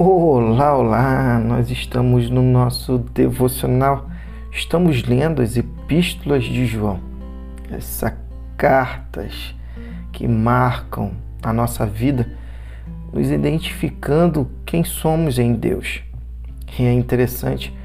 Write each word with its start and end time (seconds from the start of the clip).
Olá, 0.00 0.76
olá! 0.76 1.40
Nós 1.40 1.72
estamos 1.72 2.30
no 2.30 2.40
nosso 2.40 2.98
devocional, 2.98 4.08
estamos 4.52 5.02
lendo 5.02 5.42
as 5.42 5.56
epístolas 5.56 6.44
de 6.44 6.66
João, 6.66 7.00
essas 7.68 8.12
cartas 8.56 9.56
que 10.12 10.28
marcam 10.28 11.10
a 11.42 11.52
nossa 11.52 11.84
vida, 11.84 12.30
nos 13.12 13.28
identificando 13.28 14.48
quem 14.64 14.84
somos 14.84 15.36
em 15.36 15.52
Deus. 15.52 16.00
E 16.78 16.84
é 16.84 16.92
interessante 16.92 17.76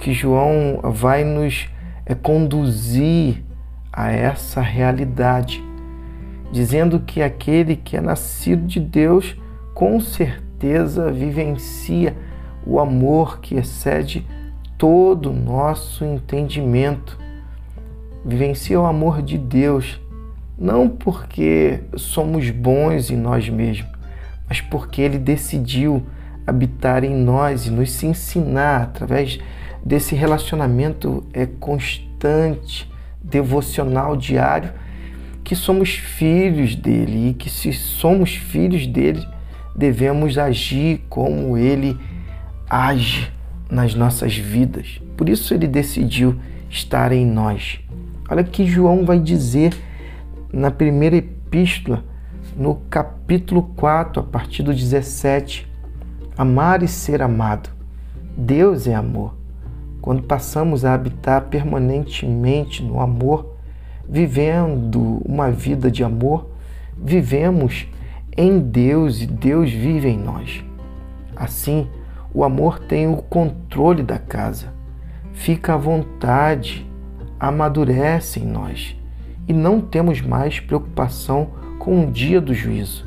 que 0.00 0.12
João 0.12 0.80
vai 0.82 1.24
nos 1.24 1.66
é, 2.04 2.14
conduzir 2.14 3.42
a 3.90 4.12
essa 4.12 4.60
realidade, 4.60 5.64
dizendo 6.52 7.00
que 7.00 7.22
aquele 7.22 7.74
que 7.74 7.96
é 7.96 8.02
nascido 8.02 8.66
de 8.66 8.80
Deus, 8.80 9.34
com 9.72 9.98
certeza, 9.98 10.43
certeza 10.64 11.12
vivencia 11.12 12.16
o 12.66 12.80
amor 12.80 13.40
que 13.40 13.56
excede 13.56 14.26
todo 14.78 15.30
o 15.30 15.32
nosso 15.34 16.04
entendimento. 16.04 17.18
Vivencia 18.24 18.80
o 18.80 18.86
amor 18.86 19.20
de 19.20 19.36
Deus, 19.36 20.00
não 20.58 20.88
porque 20.88 21.80
somos 21.96 22.48
bons 22.48 23.10
em 23.10 23.16
nós 23.16 23.46
mesmos, 23.50 23.92
mas 24.48 24.62
porque 24.62 25.02
Ele 25.02 25.18
decidiu 25.18 26.02
habitar 26.46 27.04
em 27.04 27.14
nós 27.14 27.66
e 27.66 27.70
nos 27.70 28.02
ensinar 28.02 28.84
através 28.84 29.38
desse 29.84 30.14
relacionamento 30.14 31.24
é 31.34 31.44
constante, 31.44 32.90
devocional 33.22 34.16
diário, 34.16 34.72
que 35.42 35.54
somos 35.54 35.90
filhos 35.90 36.74
dele 36.74 37.28
e 37.28 37.34
que 37.34 37.50
se 37.50 37.70
somos 37.74 38.34
filhos 38.34 38.86
dele, 38.86 39.26
devemos 39.74 40.38
agir 40.38 41.04
como 41.08 41.56
ele 41.56 41.98
age 42.68 43.32
nas 43.70 43.94
nossas 43.94 44.36
vidas. 44.36 45.00
Por 45.16 45.28
isso 45.28 45.52
ele 45.54 45.66
decidiu 45.66 46.36
estar 46.70 47.12
em 47.12 47.26
nós. 47.26 47.80
Olha 48.28 48.42
o 48.42 48.46
que 48.46 48.66
João 48.66 49.04
vai 49.04 49.18
dizer 49.18 49.74
na 50.52 50.70
primeira 50.70 51.16
epístola, 51.16 52.04
no 52.56 52.76
capítulo 52.88 53.62
4, 53.76 54.20
a 54.20 54.24
partir 54.24 54.62
do 54.62 54.72
17. 54.72 55.70
Amar 56.36 56.82
e 56.82 56.88
ser 56.88 57.22
amado. 57.22 57.70
Deus 58.36 58.86
é 58.86 58.94
amor. 58.94 59.34
Quando 60.00 60.22
passamos 60.22 60.84
a 60.84 60.94
habitar 60.94 61.42
permanentemente 61.42 62.82
no 62.82 63.00
amor, 63.00 63.56
vivendo 64.08 65.22
uma 65.24 65.50
vida 65.50 65.90
de 65.90 66.04
amor, 66.04 66.50
vivemos 66.96 67.86
em 68.36 68.58
Deus 68.58 69.20
e 69.20 69.26
Deus 69.26 69.70
vive 69.70 70.08
em 70.08 70.18
nós. 70.18 70.64
Assim, 71.36 71.88
o 72.32 72.42
amor 72.42 72.80
tem 72.80 73.06
o 73.06 73.18
controle 73.18 74.02
da 74.02 74.18
casa, 74.18 74.72
fica 75.32 75.74
à 75.74 75.76
vontade, 75.76 76.88
amadurece 77.38 78.40
em 78.40 78.46
nós 78.46 78.96
e 79.46 79.52
não 79.52 79.80
temos 79.80 80.20
mais 80.20 80.58
preocupação 80.58 81.50
com 81.78 82.04
o 82.04 82.10
dia 82.10 82.40
do 82.40 82.52
juízo. 82.52 83.06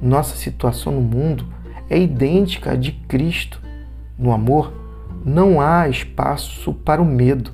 Nossa 0.00 0.36
situação 0.36 0.92
no 0.92 1.00
mundo 1.00 1.46
é 1.88 1.98
idêntica 1.98 2.72
à 2.72 2.76
de 2.76 2.92
Cristo. 2.92 3.60
No 4.18 4.32
amor, 4.32 4.72
não 5.24 5.60
há 5.60 5.88
espaço 5.88 6.74
para 6.74 7.00
o 7.00 7.06
medo. 7.06 7.52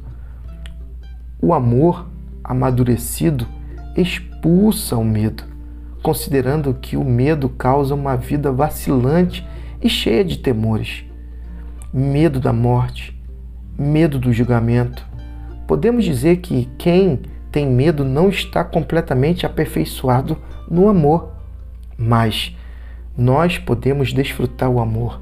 O 1.40 1.52
amor 1.52 2.08
amadurecido 2.42 3.46
expulsa 3.94 4.96
o 4.96 5.04
medo 5.04 5.57
considerando 6.02 6.74
que 6.74 6.96
o 6.96 7.04
medo 7.04 7.48
causa 7.48 7.94
uma 7.94 8.16
vida 8.16 8.52
vacilante 8.52 9.46
e 9.82 9.88
cheia 9.88 10.24
de 10.24 10.38
temores. 10.38 11.04
Medo 11.92 12.40
da 12.40 12.52
morte, 12.52 13.18
medo 13.78 14.18
do 14.18 14.32
julgamento. 14.32 15.06
Podemos 15.66 16.04
dizer 16.04 16.38
que 16.38 16.68
quem 16.78 17.20
tem 17.50 17.66
medo 17.66 18.04
não 18.04 18.28
está 18.28 18.62
completamente 18.64 19.46
aperfeiçoado 19.46 20.36
no 20.70 20.88
amor, 20.88 21.32
mas 21.96 22.56
nós 23.16 23.58
podemos 23.58 24.12
desfrutar 24.12 24.70
o 24.70 24.80
amor, 24.80 25.20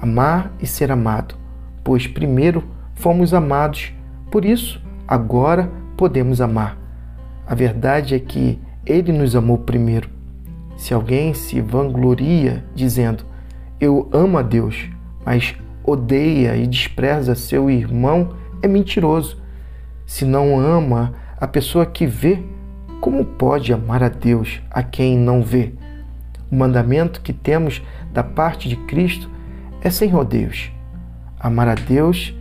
amar 0.00 0.52
e 0.60 0.66
ser 0.66 0.90
amado, 0.90 1.34
pois 1.82 2.06
primeiro 2.06 2.64
fomos 2.94 3.32
amados, 3.32 3.92
por 4.30 4.44
isso 4.44 4.82
agora 5.06 5.70
podemos 5.96 6.40
amar. 6.40 6.78
A 7.46 7.54
verdade 7.54 8.14
é 8.14 8.18
que 8.18 8.60
ele 8.84 9.12
nos 9.12 9.36
amou 9.36 9.58
primeiro. 9.58 10.08
Se 10.76 10.92
alguém 10.92 11.32
se 11.34 11.60
vangloria 11.60 12.64
dizendo, 12.74 13.24
Eu 13.80 14.08
amo 14.12 14.38
a 14.38 14.42
Deus, 14.42 14.88
mas 15.24 15.56
odeia 15.84 16.56
e 16.56 16.66
despreza 16.66 17.34
seu 17.34 17.68
irmão, 17.70 18.34
é 18.62 18.68
mentiroso. 18.68 19.40
Se 20.06 20.24
não 20.24 20.58
ama 20.58 21.14
a 21.40 21.46
pessoa 21.46 21.86
que 21.86 22.06
vê, 22.06 22.42
como 23.00 23.24
pode 23.24 23.72
amar 23.72 24.02
a 24.02 24.08
Deus 24.08 24.60
a 24.70 24.82
quem 24.82 25.18
não 25.18 25.42
vê? 25.42 25.72
O 26.50 26.54
mandamento 26.54 27.20
que 27.20 27.32
temos 27.32 27.82
da 28.12 28.22
parte 28.22 28.68
de 28.68 28.76
Cristo 28.76 29.28
é 29.80 29.90
sem 29.90 30.08
rodeios. 30.08 30.70
Amar 31.40 31.68
a 31.68 31.74
Deus 31.74 32.36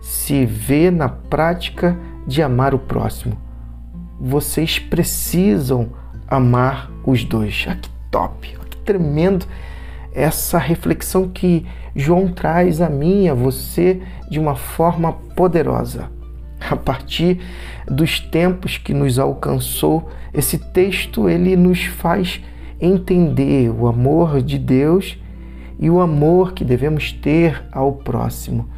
se 0.00 0.46
vê 0.46 0.90
na 0.90 1.08
prática 1.08 1.98
de 2.26 2.42
amar 2.42 2.74
o 2.74 2.78
próximo 2.78 3.45
vocês 4.20 4.78
precisam 4.78 5.90
amar 6.26 6.90
os 7.04 7.24
dois. 7.24 7.66
Ah, 7.68 7.76
que 7.76 7.88
top, 8.10 8.56
ah, 8.60 8.64
que 8.68 8.76
tremendo 8.78 9.46
essa 10.12 10.58
reflexão 10.58 11.28
que 11.28 11.66
João 11.94 12.28
traz 12.28 12.80
a 12.80 12.88
mim 12.88 13.24
e 13.24 13.28
a 13.28 13.34
você 13.34 14.00
de 14.30 14.38
uma 14.40 14.56
forma 14.56 15.12
poderosa. 15.12 16.10
A 16.58 16.74
partir 16.74 17.40
dos 17.86 18.18
tempos 18.18 18.78
que 18.78 18.94
nos 18.94 19.18
alcançou, 19.18 20.08
esse 20.32 20.58
texto 20.58 21.28
ele 21.28 21.54
nos 21.54 21.84
faz 21.84 22.40
entender 22.80 23.70
o 23.70 23.86
amor 23.86 24.40
de 24.40 24.58
Deus 24.58 25.18
e 25.78 25.90
o 25.90 26.00
amor 26.00 26.54
que 26.54 26.64
devemos 26.64 27.12
ter 27.12 27.62
ao 27.70 27.92
próximo. 27.92 28.68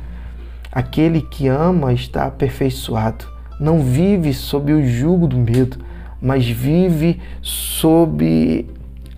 Aquele 0.72 1.22
que 1.22 1.47
ama 1.47 1.93
está 1.93 2.26
aperfeiçoado 2.26 3.38
não 3.59 3.83
vive 3.83 4.33
sob 4.33 4.73
o 4.73 4.87
jugo 4.87 5.27
do 5.27 5.37
medo, 5.37 5.79
mas 6.21 6.49
vive 6.49 7.21
sob 7.43 8.67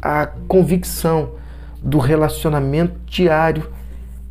a 0.01 0.27
convicção 0.49 1.33
do 1.83 1.99
relacionamento 1.99 2.99
diário 3.07 3.71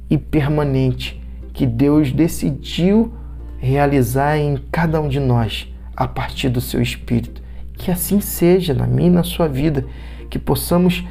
e 0.10 0.18
permanente 0.18 1.22
que 1.54 1.66
Deus 1.66 2.12
decidiu 2.12 3.14
realizar 3.58 4.38
em 4.38 4.58
cada 4.72 5.00
um 5.02 5.08
de 5.08 5.20
nós 5.20 5.68
a 5.96 6.08
partir 6.08 6.50
do 6.50 6.62
seu 6.62 6.82
Espírito. 6.82 7.42
Que 7.74 7.92
assim 7.92 8.20
seja 8.20 8.74
na 8.74 8.88
minha 8.88 9.08
e 9.08 9.14
na 9.14 9.24
sua 9.24 9.48
vida, 9.48 9.86
que 10.30 10.40
possamos 10.40 11.06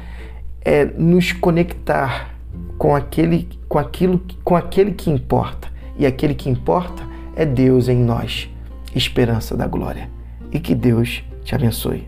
é, 0.61 0.85
nos 0.85 1.31
conectar 1.31 2.35
com 2.77 2.95
aquele, 2.95 3.47
com 3.67 3.77
aquilo, 3.77 4.21
com 4.43 4.55
aquele 4.55 4.91
que 4.91 5.09
importa. 5.09 5.67
E 5.97 6.05
aquele 6.05 6.33
que 6.33 6.49
importa 6.49 7.03
é 7.35 7.45
Deus 7.45 7.87
em 7.87 7.97
nós 7.97 8.49
esperança 8.95 9.55
da 9.55 9.67
glória. 9.67 10.09
E 10.51 10.59
que 10.59 10.73
Deus 10.73 11.23
te 11.43 11.55
abençoe. 11.55 12.07